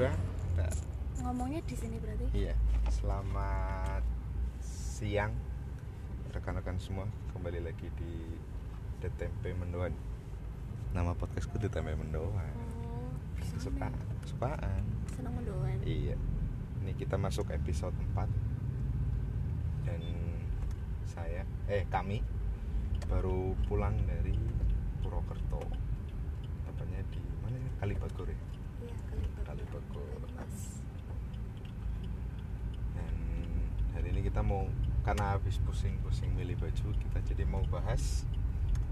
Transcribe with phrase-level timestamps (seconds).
[0.00, 0.16] udah
[0.56, 0.72] udah
[1.20, 2.32] Ngomongnya di sini berarti.
[2.32, 2.56] iya.
[2.88, 4.00] Selamat
[4.64, 5.36] siang
[6.32, 7.04] rekan-rekan semua.
[7.36, 8.40] Kembali lagi di
[9.04, 9.92] The Tempe Mendoan.
[10.96, 12.32] Nama podcastku The Tempe Mendoan.
[12.80, 13.92] Oh, bisa kesukaan
[14.24, 14.80] kesukaan
[15.12, 15.76] Senang mendoan.
[15.84, 16.16] iya.
[16.80, 18.24] Ini kita masuk episode 4
[19.84, 20.00] dan
[21.04, 22.24] saya eh kami
[23.04, 24.32] baru pulang dari
[25.04, 25.60] Purwokerto.
[26.64, 27.68] Tepatnya di mana ya?
[27.84, 28.40] Kalibagor ya
[29.44, 29.62] Kali.
[30.36, 30.80] Mas.
[32.96, 33.14] dan
[33.92, 34.64] hari ini kita mau
[35.04, 38.24] karena habis pusing-pusing milih baju kita jadi mau bahas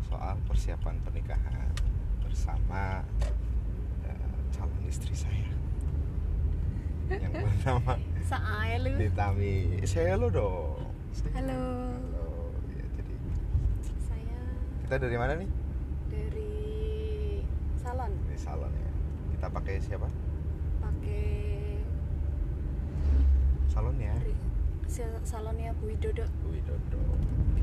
[0.05, 1.73] soal persiapan pernikahan
[2.21, 3.05] bersama
[4.05, 5.49] eh, calon istri saya
[7.09, 7.97] yang bernama
[8.29, 8.93] Saai lu.
[9.01, 10.85] Ditami saya lo dong
[11.33, 11.57] Halo.
[11.97, 12.29] halo
[12.77, 13.15] ya jadi
[14.05, 14.41] Saya
[14.85, 15.49] kita dari mana nih
[16.13, 16.53] dari
[17.81, 18.88] salon di salon ya
[19.39, 20.11] kita pakai siapa
[20.83, 21.23] pakai
[23.71, 24.11] salonnya
[25.23, 26.27] salonnya Bu Widodo.
[26.43, 27.63] Bu Widodo Oke.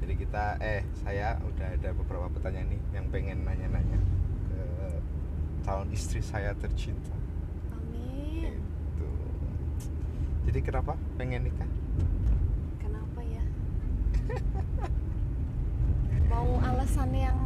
[0.00, 4.00] jadi kita eh saya udah ada beberapa pertanyaan nih yang pengen nanya-nanya
[4.48, 4.62] ke
[5.68, 7.12] calon istri saya tercinta
[7.76, 8.56] Amin.
[8.56, 9.10] itu
[10.48, 11.68] jadi kenapa pengen nikah
[12.80, 13.44] Kenapa ya?
[16.32, 17.36] Mau alasan yang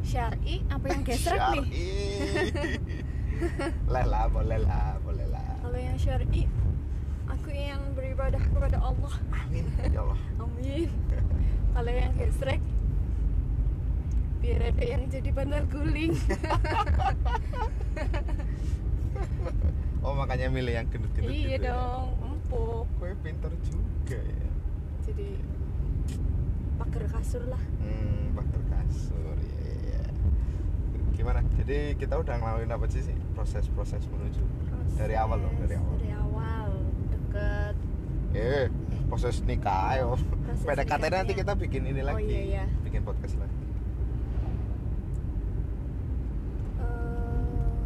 [0.00, 1.64] syar'i apa yang gesrek nih?
[1.68, 2.80] Syar'i.
[3.86, 6.46] boleh lah boleh lah boleh lah Kalau yang syar'i,
[7.26, 9.14] aku yang beribadah kepada Allah.
[9.34, 10.88] amin ya Allah Amin.
[11.72, 12.60] Kalau yang gesrek,
[14.38, 16.12] biar ada yang jadi bandar guling.
[20.04, 21.72] oh makanya milih yang gendut-gendut iya gitu ya?
[21.72, 22.84] dong, empuk.
[22.98, 24.50] gue pinter juga ya
[25.02, 25.28] Jadi
[26.76, 27.62] pagar kasur lah.
[27.80, 29.41] Hmm, bakar kasur ya, ya, ya.
[31.12, 31.40] Gimana?
[31.54, 34.42] Jadi kita udah ngelakuin apa sih sih proses-proses menuju
[34.94, 35.94] dari awal loh, dari awal.
[35.96, 36.68] Dari awal
[37.08, 37.74] deket.
[38.32, 38.66] Eh,
[39.06, 40.16] proses nikah ayo.
[40.16, 41.34] Proses PDKT nanti nikahnya.
[41.36, 42.24] kita bikin ini Oh, lagi.
[42.24, 42.64] iya, iya.
[42.80, 43.56] Bikin podcast lagi.
[46.78, 46.86] eh,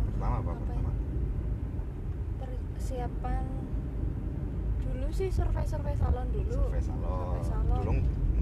[0.09, 0.57] Pertama apa, Apa ya?
[0.57, 0.91] pertama?
[2.77, 3.45] persiapan
[4.81, 7.03] dulu sih survei survei salon dulu Survei salon.
[7.03, 7.77] Survei salon.
[7.77, 7.93] Dulu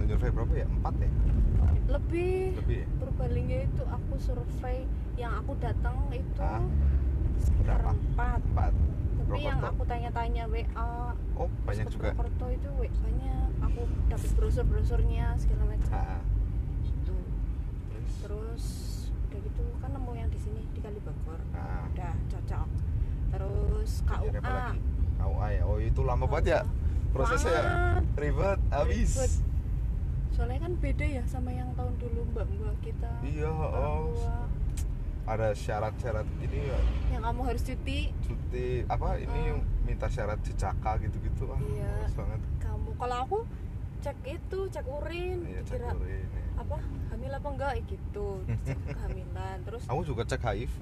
[0.01, 0.67] survei berapa ya?
[0.67, 1.11] Empat ya?
[1.85, 2.87] lebih Lebih ya?
[2.97, 4.79] Purbalingga itu aku survei
[5.15, 6.65] yang aku datang itu Ah,
[7.37, 7.93] sekitar berapa?
[7.93, 8.73] empat Empat.
[9.25, 12.13] tapi yang aku tanya-tanya WA Oh, banyak juga.
[12.13, 16.21] Purwokerto itu WA banyak aku dapat brosur brosurnya segala macam Ah,
[16.83, 17.17] itu
[17.91, 18.13] Terus?
[18.21, 18.65] terus
[19.25, 21.85] udah gitu kan nemu yang di sini di Kalibagor Ah.
[21.87, 22.69] udah cocok
[23.31, 24.67] terus KUA?
[25.17, 25.63] KUA ya.
[25.65, 26.61] Oh, itu lama banget ya?
[27.11, 27.63] Prosesnya ya?
[28.15, 29.11] Ribet, habis.
[29.13, 29.33] Ribet.
[30.35, 34.11] Soalnya kan beda ya sama yang tahun dulu mbak-mbak kita Iya, oh.
[35.25, 36.79] Ada syarat-syarat ini ya
[37.17, 38.13] yang kamu harus cuti.
[38.21, 39.17] Cuti apa?
[39.17, 41.49] Ini yang minta syarat jejaka gitu-gitu.
[41.49, 42.13] Ah Iya.
[42.13, 42.41] banget.
[42.61, 43.39] Kamu kalau aku
[44.05, 45.39] cek itu cek urin.
[45.49, 46.45] Iya cek dikira urin, ya.
[46.61, 46.77] apa
[47.09, 48.29] hamil apa enggak gitu.
[48.69, 50.79] Cek kehamilan terus aku juga cek HIV?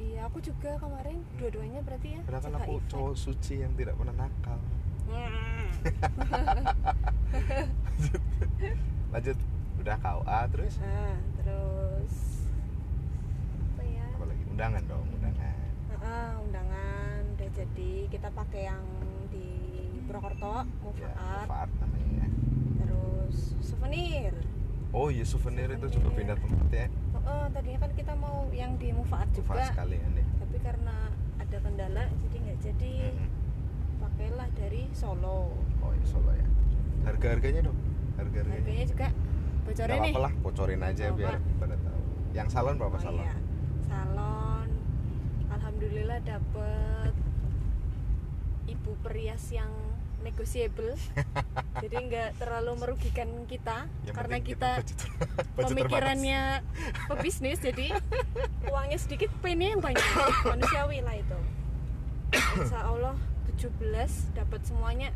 [0.00, 1.20] Iya aku juga kemarin.
[1.36, 4.56] Dua-duanya berarti ya padahal kan aku cowok suci yang tidak pernah nakal.
[5.12, 5.68] Hmm.
[9.12, 9.38] lanjut.
[9.80, 10.74] Udah KUA terus?
[10.80, 12.14] Nah terus
[13.76, 14.06] apa ya?
[14.16, 15.56] Apa lagi undangan dong undangan.
[16.00, 17.92] Ah, undangan udah jadi.
[18.10, 18.84] Kita pakai yang
[19.30, 19.48] di
[20.06, 20.64] Purwokerto
[20.96, 22.26] ya Mufaat Mufaat namanya.
[22.26, 22.28] Ya.
[22.82, 24.34] terus souvenir.
[24.94, 26.86] Oh iya souvenir itu juga pindah tempat ya.
[27.12, 29.54] Oh, oh, tadinya kan kita mau yang di Mufaat juga.
[29.54, 30.96] Mufaat sekalian deh tapi karena
[31.36, 32.94] ada kendala jadi nggak jadi.
[33.12, 33.30] Mm-mm.
[33.96, 35.52] pakailah dari Solo.
[35.84, 36.46] Oh iya Solo ya.
[37.04, 37.85] Harga harganya dong
[38.16, 38.54] harga harganya.
[38.56, 39.08] Harganya juga
[39.62, 40.14] bocorin Gak nih.
[40.16, 41.58] lah bocorin aja Nggak biar apa-apa.
[41.58, 42.00] pada tahu.
[42.32, 43.36] Yang salon berapa Oh salon iya.
[43.82, 44.68] salon?
[45.48, 47.12] alhamdulillah dapet
[48.66, 49.70] ibu perias yang
[50.18, 50.90] negosiable
[51.82, 55.10] jadi nggak terlalu merugikan kita Yang karena kita budget-
[55.54, 56.42] budget pemikirannya
[57.10, 57.94] pebisnis jadi
[58.66, 60.02] uangnya sedikit pennya yang banyak.
[60.44, 61.38] Manusiawi lah itu.
[62.32, 63.14] Insya Allah
[63.54, 63.80] 17
[64.34, 65.14] dapat semuanya.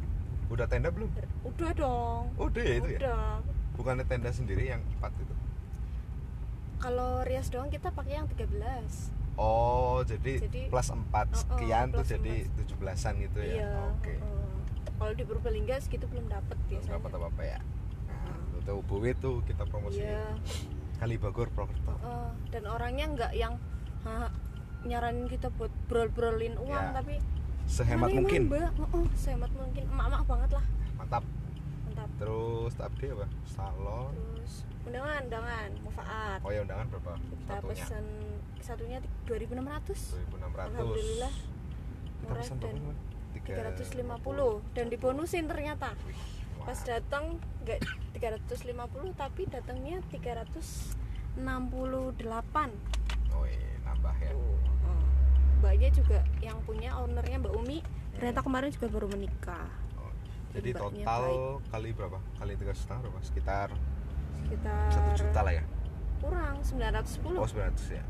[0.51, 1.11] Udah tenda belum?
[1.43, 2.23] Udah dong.
[2.37, 2.99] Udah ya itu ya?
[3.01, 3.27] Udah.
[3.73, 5.35] Bukannya tenda sendiri yang empat itu?
[6.77, 11.87] Kalau rias doang kita pakai yang 13 oh jadi, Jadi- plus empat Oh, oh, sekian
[11.91, 12.57] tuh jadi empat.
[12.59, 13.55] tujuh belasan gitu ya?
[13.59, 14.11] Iya oke.
[14.11, 14.49] heeh.
[14.99, 16.93] kalau di Purbalingga segitu belum dapat Belum biasanya.
[16.95, 17.59] dapat apa apa ya?
[18.07, 20.21] Nah, lu tahu Bowe tuh kita promosi iya.
[20.99, 22.29] Kalibagor Purwokerto heeh.
[22.51, 23.55] dan orangnya nggak yang
[24.03, 24.29] ha,
[24.83, 26.93] nyaranin kita buat brol-brolin uang Ya.
[26.93, 27.17] tapi
[27.71, 28.43] sehemat "Mari, mungkin.
[28.51, 29.85] Mbak." Heeh, sehemat mungkin.
[29.87, 30.65] Emak-emak banget lah.
[30.99, 31.25] Mantap.
[31.87, 32.09] Mantap.
[32.19, 33.27] Terus tadi apa?
[33.47, 34.13] Salon.
[34.35, 35.71] Terus undangan undangan.
[35.85, 37.13] Mufaat oh ya undangan berapa?
[37.21, 37.69] Kita satunya.
[37.69, 38.05] pesen
[38.61, 41.33] satunya 2600 2600 Alhamdulillah.
[41.33, 45.95] Kita murah pesen dan berapa Tiga- 350 dan dibonusin ternyata.
[46.03, 46.19] Wih,
[46.67, 47.79] pas datang nggak
[48.19, 51.39] 350 tapi datangnya 368
[53.31, 54.33] oh iya nambah ya.
[54.35, 54.59] Oh.
[55.61, 57.79] Mbaknya juga yang punya ownernya mbak Umi
[58.17, 59.69] ternyata kemarin juga baru menikah.
[60.01, 60.13] Oh,
[60.57, 61.71] jadi total baik.
[61.71, 62.19] kali berapa?
[62.41, 63.21] Kali tiga setengah berapa?
[63.23, 63.69] Sekitar
[64.49, 65.65] sekitar satu juta lah ya?
[66.21, 68.05] kurang 910 oh 900 ya?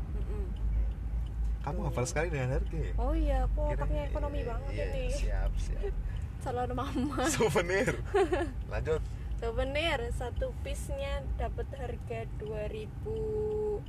[1.61, 2.93] Kamu hafal sekali dengan harga ya?
[2.97, 5.13] Oh iya aku otaknya ekonomi banget iya, ini.
[5.13, 5.93] siap siap.
[6.41, 7.21] Calon mama.
[7.29, 8.01] Souvenir.
[8.73, 8.97] Lanjut.
[9.37, 13.85] Souvenir satu piece nya dapat harga 2600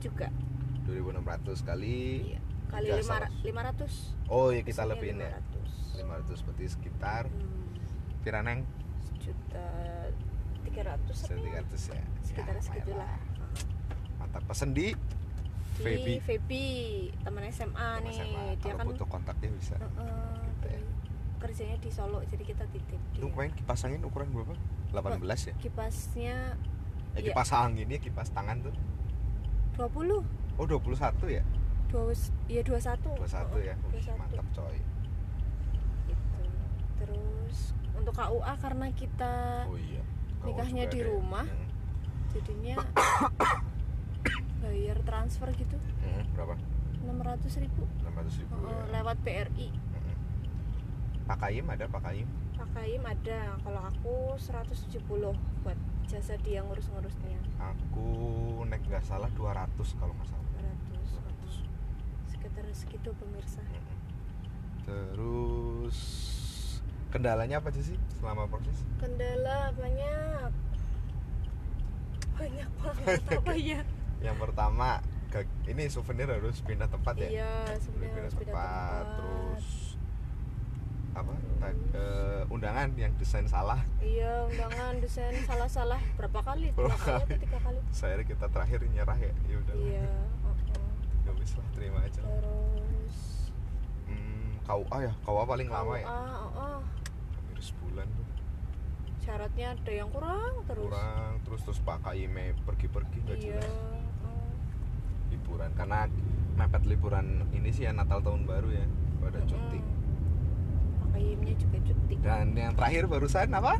[0.00, 0.32] juga
[0.92, 1.98] 2600 kali
[2.28, 2.40] iya.
[2.66, 3.34] kali Tiga lima, saus.
[4.26, 5.30] 500 oh iya kita Piece-nya lebihin ya.
[5.96, 7.68] 500 berarti sekitar hmm,
[8.20, 8.62] kira neng
[9.00, 9.66] sejuta
[10.64, 11.62] 300 apa ya?
[11.66, 12.02] 300 ya.
[12.22, 13.14] Sekitar Ya, segitulah.
[14.16, 14.42] mantap.
[14.44, 14.94] Pesen di
[15.76, 16.64] Feby Feby
[17.18, 18.14] teman SMA Teman nih.
[18.14, 18.42] SMA.
[18.52, 19.74] dia kalau kan butuh kontaknya bisa.
[19.76, 20.80] Heeh, Gitu ya.
[21.40, 23.26] kerjanya di Solo jadi kita titip dia.
[23.32, 24.52] main kipas angin ukuran berapa?
[24.92, 25.54] 18 ya?
[25.58, 26.36] Kipasnya
[27.10, 27.32] eh, Iya.
[27.32, 28.74] kipas angin ya kipas tangan tuh.
[29.74, 30.20] 20
[30.60, 30.92] oh 21
[31.32, 31.42] ya?
[31.88, 32.12] Dua
[32.46, 33.74] iya 21 21 ya?
[33.88, 34.76] Wih, 21 mantap coy.
[36.04, 36.40] Gitu.
[37.00, 37.58] Terus
[37.96, 39.34] untuk KUA karena kita
[39.64, 40.02] oh iya.
[40.40, 41.06] Kau Nikahnya di ya?
[41.08, 41.46] rumah.
[41.48, 41.68] Hmm.
[42.30, 42.78] jadinya
[44.62, 45.74] bayar transfer gitu.
[46.04, 46.54] Hmm, berapa?
[47.02, 47.82] 600 ribu.
[48.04, 48.92] 600 ribu Heeh, ya.
[49.00, 50.16] lewat BRI Hmm.
[51.26, 51.84] Pak Kayim ada?
[51.88, 52.28] Pak Kayim
[52.60, 53.56] Pakaim ada.
[53.64, 55.00] Kalau aku 170
[55.64, 57.40] buat jasa dia ngurus-ngurusnya.
[57.56, 57.80] Naik
[59.00, 60.44] nggak salah 200 kalau nggak salah.
[60.52, 63.64] 200 sekitar segitu pemirsa.
[63.64, 63.96] Mm-mm.
[64.84, 65.98] Terus
[67.08, 68.76] kendalanya apa aja sih selama proses?
[69.00, 70.52] kendala banyak
[72.36, 73.80] banyak banget apa ya?
[74.20, 75.00] Yang pertama
[75.64, 77.28] ini souvenir harus pindah tempat ya.
[77.32, 79.04] iya Harus sebenarnya harus beda tempat.
[79.16, 79.64] Terus
[81.20, 81.34] apa?
[81.92, 83.80] Eh, undangan yang desain salah.
[84.00, 88.80] iya undangan desain salah-salah berapa kali dua Berapa kali atau tiga kali Saya kita terakhir
[88.86, 89.32] nyerah ya.
[89.44, 89.74] Ya udah.
[89.76, 90.08] iya
[90.42, 90.84] uh-uh.
[91.22, 92.20] Gak bisa lah terima aja.
[92.20, 93.16] terus
[94.04, 95.12] Hmm, KUA ya.
[95.20, 96.06] KUA paling lama ya.
[96.06, 96.78] KUA, uh-uh.
[97.30, 98.26] Hampir sebulan tuh.
[99.20, 103.68] syaratnya ada yang kurang terus Kurang terus terus Pak Kayime pergi-pergi nggak iya jelas.
[104.24, 104.48] uh.
[105.28, 106.08] liburan karena
[106.56, 108.86] mepet liburan ini sih ya Natal tahun baru ya
[109.18, 109.99] pada cuti Mm-mm.
[111.10, 113.74] Pakaiannya juga cuti dan yang terakhir barusan apa?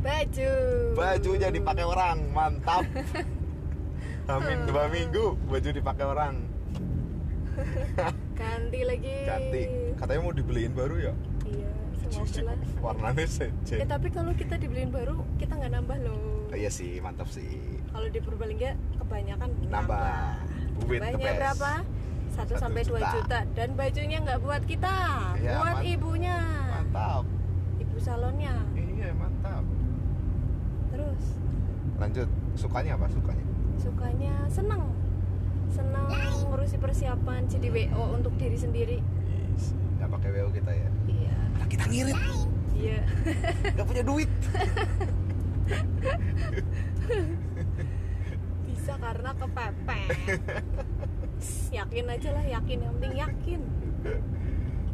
[0.00, 0.52] Baju.
[0.94, 2.84] Bajunya dipakai orang mantap.
[4.32, 6.34] Amin dua minggu baju dipakai orang.
[8.34, 9.16] Ganti lagi.
[9.24, 9.62] Ganti.
[9.96, 11.14] Katanya mau dibeliin baru ya?
[11.46, 11.70] Iya
[12.06, 12.58] semoga lah.
[12.82, 16.46] warnanya sejen Eh tapi kalau kita dibeliin baru kita nggak nambah loh.
[16.54, 17.82] iya sih mantap sih.
[17.90, 19.98] Kalau di Purbalingga kebanyakan Nambah.
[19.98, 21.18] nambah.
[21.18, 21.38] Best.
[21.40, 21.72] berapa?
[22.36, 23.08] 1 Satu sampai 2 juta.
[23.14, 23.40] juta.
[23.50, 24.96] dan bajunya nggak buat kita,
[25.34, 26.36] Iya, buat mant- ibunya,
[26.70, 27.24] mantap.
[27.78, 28.54] Ibu salonnya.
[28.76, 29.64] iya mantap.
[30.90, 31.24] Terus?
[31.96, 32.28] Lanjut.
[32.54, 33.44] Sukanya apa sukanya?
[33.76, 34.84] Sukanya seneng,
[35.66, 36.06] seneng
[36.42, 38.98] ngurusi persiapan jadi WO untuk diri sendiri.
[39.96, 40.88] Nggak pakai WO kita ya?
[41.06, 42.16] Iya, nah, kita ngirit.
[42.74, 43.00] Iya.
[43.72, 44.28] nggak punya duit.
[48.66, 50.08] Bisa karena kepepet.
[51.68, 52.76] yakin aja lah, yakin.
[52.78, 53.60] Yang penting yakin.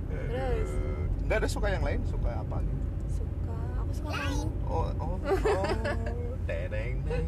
[0.08, 0.70] Terus?
[1.22, 2.00] Nggak ada suka yang lain?
[2.04, 2.82] Suka apa gitu
[3.12, 4.42] Suka, aku suka kamu.
[4.66, 5.16] oh oh oh.
[6.42, 7.26] Deng deng deng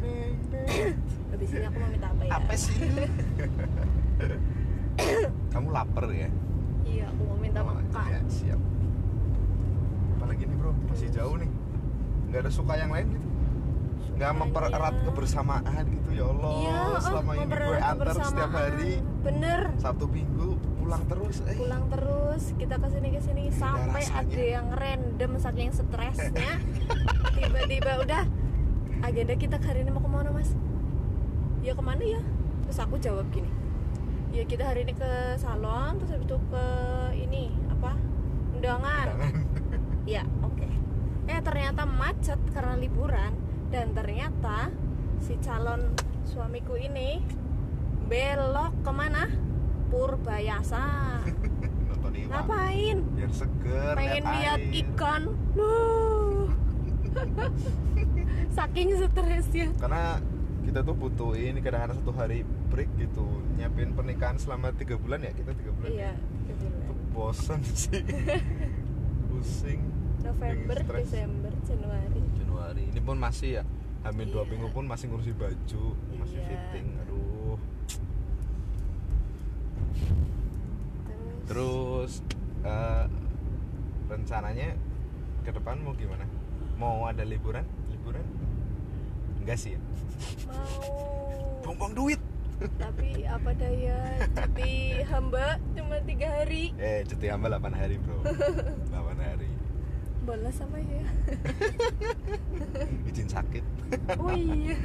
[0.00, 0.96] deng deng.
[1.30, 2.30] Habis ini aku mau minta apa ya?
[2.32, 2.76] apa sih
[5.50, 6.30] kamu lapar ya?
[6.84, 8.06] Iya, aku mau minta Oh, makan.
[8.08, 8.60] ya, siap.
[10.16, 10.72] Apalagi nih bro?
[10.86, 11.50] Masih jauh nih.
[12.30, 13.23] Nggak ada suka yang lain gitu
[14.14, 18.92] nggak mempererat kebersamaan gitu ya Allah Iya, oh, selama ini gue antar setiap hari
[19.26, 19.60] Bener.
[19.82, 21.56] Sabtu Minggu pulang terus eh.
[21.58, 24.22] Pulang terus, kita ke sini ke sini sampai rasanya.
[24.22, 26.52] ada yang random saking stresnya.
[27.36, 28.22] Tiba-tiba udah
[29.02, 30.52] agenda kita hari ini mau ke mana mas?
[31.64, 32.20] Ya ke mana ya?
[32.68, 33.50] Terus aku jawab gini.
[34.30, 36.66] Ya kita hari ini ke salon, terus habis itu ke
[37.18, 37.96] ini apa?
[38.54, 39.06] Undangan.
[40.04, 40.68] Ya, oke.
[41.24, 43.32] Eh ternyata macet karena liburan
[43.74, 44.70] dan ternyata
[45.18, 47.18] si calon suamiku ini
[48.06, 49.26] belok ke mana?
[49.90, 51.18] Purbayasa.
[52.30, 53.02] Ngapain?
[53.18, 55.22] biar seger Pengen lihat ikan.
[55.58, 56.46] Loh.
[58.56, 59.68] Saking stresnya.
[59.82, 60.22] karena
[60.62, 62.40] kita tuh butuh ini kadang-kadang satu hari
[62.70, 66.12] break gitu nyiapin pernikahan selama tiga bulan ya kita tiga bulan Iya, ya.
[66.48, 66.96] tiga bulan.
[67.12, 68.02] bosen sih
[70.44, 70.78] November.
[71.00, 71.52] Desember.
[71.64, 72.20] Januari.
[72.36, 72.84] Januari.
[72.90, 73.64] Ini pun masih ya
[74.04, 74.50] Hamin dua Iya.
[74.52, 75.84] minggu pun masih ngurusi baju
[76.14, 76.46] masih Iya.
[76.46, 77.56] fitting aduh.
[81.44, 82.12] Terus, terus
[82.64, 83.04] eh,
[84.08, 84.76] rencananya
[85.40, 86.24] ke depan mau gimana?
[86.76, 87.64] Mau ada liburan?
[87.88, 88.24] Liburan?
[89.40, 89.80] Enggak sih ya?
[90.48, 91.72] Mau.
[91.74, 92.20] Buang duit.
[92.78, 93.98] Tapi apa daya?
[94.36, 96.70] Cuti hamba cuma tiga hari.
[96.78, 98.20] Eh cuti hamba 8 hari bro.
[98.94, 99.03] 8
[100.24, 101.04] balas apa ya
[103.08, 103.64] izin sakit
[104.16, 104.76] oh iya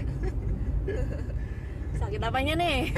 [1.96, 2.80] sakit apanya nih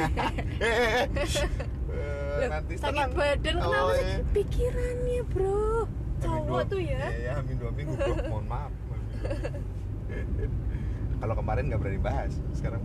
[1.91, 3.11] Eh, Loh, nanti sakit tenang.
[3.13, 4.17] badan Oh, kenapa sih iya.
[4.31, 5.83] pikirannya bro
[6.17, 8.13] cowok tuh ya Iya, ya, hamin dua minggu bro.
[8.31, 8.71] Mohon maaf.
[11.19, 12.79] Kalau kemarin nggak berani bahas, sekarang.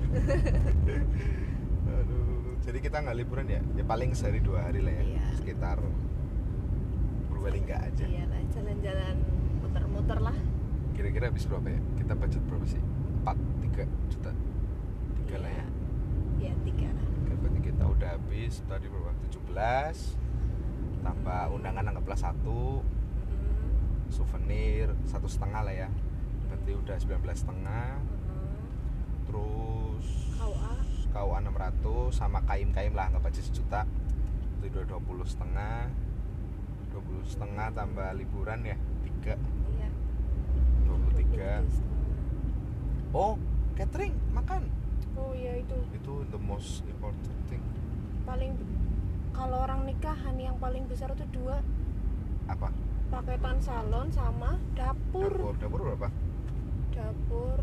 [1.87, 3.63] Aduh, jadi kita nggak liburan ya?
[3.73, 5.25] Ya paling sehari dua hari lah ya, Iya.
[5.39, 5.79] sekitar
[7.31, 8.05] Purbalingga aja.
[8.05, 9.17] iyalah jalan-jalan
[9.67, 10.37] muter-muter lah.
[10.95, 11.81] Kira-kira habis berapa ya?
[11.99, 12.83] Kita budget berapa sih?
[13.27, 13.35] 4,
[13.75, 13.83] 3
[14.15, 14.31] juta.
[15.19, 15.67] Tiga lah ya.
[16.39, 17.07] Iya, tiga lah.
[17.43, 18.63] Berarti kita udah habis.
[18.71, 19.11] Tadi berapa?
[19.27, 22.81] 17 tambah undangan anggaplah satu.
[23.27, 25.89] Hmm, souvenir satu setengah lah ya.
[26.47, 27.91] Berarti udah 19 setengah.
[27.99, 28.55] Hmm.
[29.27, 30.07] terus
[30.39, 30.73] KUA
[31.11, 33.83] KUA 600 sama kaim-kaim lah anggap aja sejuta.
[34.63, 35.91] Itu udah 20 setengah.
[36.95, 38.79] 20 setengah tambah liburan ya
[39.27, 39.56] 3
[41.37, 43.35] iya 23 oh
[43.77, 44.63] catering makan?
[45.17, 45.77] Oh iya itu.
[45.93, 47.61] Itu the most important thing.
[48.25, 48.57] Paling
[49.33, 51.61] kalau orang nikahan yang paling besar tuh dua.
[52.49, 52.73] Apa?
[53.13, 55.33] Paketan salon sama dapur.
[55.33, 55.55] Dapur.
[55.61, 56.09] Dapur berapa?
[56.93, 57.61] Dapur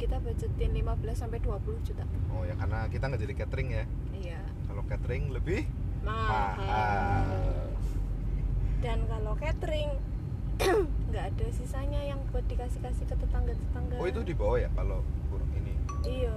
[0.00, 2.04] kita budgetin 15 sampai 20 juta.
[2.32, 3.84] Oh ya karena kita nggak jadi catering ya.
[4.16, 4.40] Iya.
[4.64, 5.68] Kalau catering lebih
[6.00, 6.56] mahal.
[6.56, 7.28] mahal.
[8.80, 9.90] Dan kalau catering
[11.08, 14.68] nggak ada sisanya yang buat dikasih kasih ke tetangga tetangga oh itu di bawah ya
[14.72, 15.72] kalau kurang ini
[16.04, 16.34] iya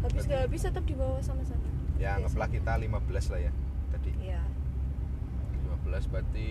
[0.00, 2.94] habis Berarti- gak habis tetap dibawa sama-sama ya anggaplah kita 15
[3.28, 3.52] lah ya
[3.90, 4.40] tadi iya
[5.82, 6.48] 15 berarti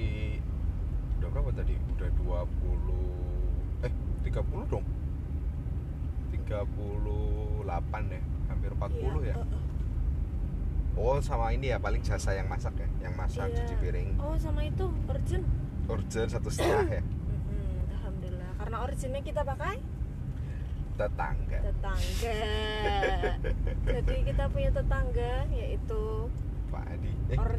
[1.17, 1.73] udah berapa tadi?
[1.89, 2.43] Udah 20
[3.81, 3.93] eh
[4.25, 4.83] 30 dong.
[6.33, 6.67] 38
[8.09, 9.35] ya, hampir 40 Iya, ya.
[9.35, 9.47] oh,
[10.93, 11.19] Oh, oh.
[11.19, 13.55] sama ini ya paling jasa yang masak ya, yang masak Iya.
[13.57, 14.09] cuci piring.
[14.19, 15.45] oh sama itu urgent
[15.85, 17.01] Urgent satu setengah ya.
[17.91, 19.77] Alhamdulillah karena originnya kita pakai
[20.93, 21.57] Tetangga.
[21.59, 22.37] tetangga
[23.97, 26.29] jadi kita punya tetangga yaitu
[26.69, 27.11] Pak Adi.
[27.29, 27.51] Eh, or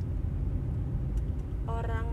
[1.67, 2.09] orang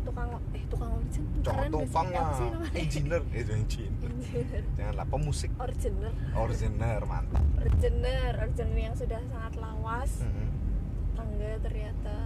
[0.00, 1.22] tukang eh tukang sih?
[1.42, 2.70] tukang sih lah.
[2.72, 4.12] Engineer, eh itu engineer.
[4.78, 5.50] Janganlah pemusik.
[5.58, 7.42] Originer Originer mantap.
[7.58, 10.48] Originer Originer yang sudah sangat lawas Mm-mm.
[11.14, 12.16] tangga ternyata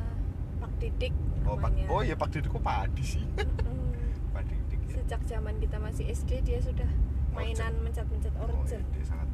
[0.65, 1.13] Pak Didik
[1.45, 3.21] Oh, Pak, oh iya Pak Didik kok Pak Adi sih.
[3.21, 3.93] Mm,
[4.35, 4.93] Pak Didik ya.
[4.97, 6.89] sejak zaman kita masih SD dia sudah
[7.31, 9.29] mainan mencet-mencet Oh, origin iya, dia sangat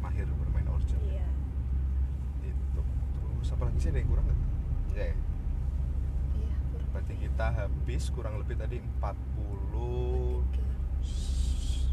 [0.00, 0.98] mahir bermain origin.
[1.04, 1.22] iya.
[2.42, 4.40] Itu terus apa lagi sih ada yang kurang nggak?
[4.90, 5.16] Enggak ya
[6.34, 6.88] iya kurang.
[6.90, 10.74] Berarti kita habis kurang lebih tadi 40 tiga.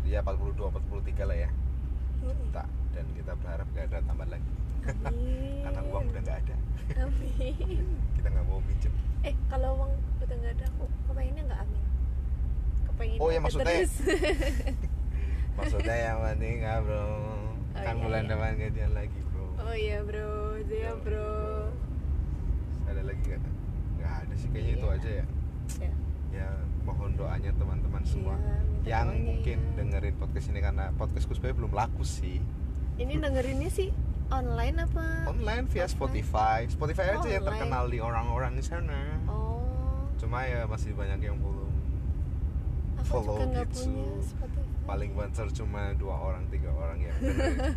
[0.04, 1.50] ya 42 43 lah ya.
[2.18, 6.56] Juta dan kita berharap gak ada tambah lagi karena uang udah nggak ada.
[7.00, 7.84] Amin.
[8.16, 8.94] Kita nggak mau minjem.
[9.22, 11.84] Eh kalau uang udah nggak ada aku kepengennya nggak amin?
[12.86, 13.94] Kepengen Oh, ya, maksudnya- terus.
[15.58, 17.06] maksudnya yang penting nggak bro?
[17.72, 18.30] Kan iya, bulan iya.
[18.30, 19.46] depan gajian lagi bro.
[19.58, 20.32] Oh iya bro.
[20.62, 21.32] Iya bro.
[22.84, 23.42] ada lagi nggak?
[23.96, 24.96] Nggak ada sih kayaknya itu Iya.
[24.96, 25.26] aja ya.
[25.80, 25.92] Ya
[26.32, 26.48] ya
[26.82, 28.36] mohon doanya teman-teman semua
[28.82, 29.72] Iya, yang mungkin ya.
[29.78, 32.40] dengerin podcast ini karena podcastku sebenarnya belum laku sih.
[32.96, 33.92] Ini dengerinnya sih
[34.32, 35.92] online apa online via Offline?
[35.92, 36.60] Spotify.
[36.66, 37.46] Spotify aja yang Online.
[37.46, 39.00] terkenal di orang-orang di sana.
[39.26, 39.60] oh
[40.16, 41.72] Cuma ya masih banyak yang belum.
[42.98, 43.82] aku Follow juga gitu.
[43.84, 47.76] punya Spotify Paling banter cuma dua orang tiga orang yang dengerin.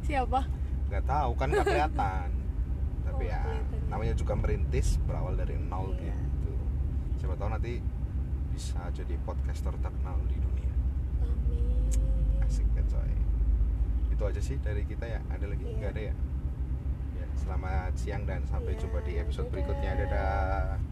[0.00, 0.40] siapa
[0.88, 2.28] nggak tahu kan nggak kelihatan.
[3.06, 3.80] Tapi Oh, ya kelihatan.
[3.88, 6.14] namanya juga merintis berawal dari nol Iya.
[6.14, 6.52] gitu.
[7.18, 7.82] Siapa tahu nanti
[8.50, 10.72] bisa jadi podcaster terkenal di dunia.
[11.20, 11.88] amin
[12.40, 13.12] Asik kan coy.
[14.18, 15.22] Itu aja sih dari kita ya.
[15.30, 15.62] Ada lagi?
[15.62, 15.78] Iya.
[15.78, 16.14] Nggak ada ya?
[17.14, 19.52] Ya, selamat siang dan sampai Iya, jumpa di episode dadah.
[19.54, 19.90] berikutnya.
[19.94, 20.87] Dadah.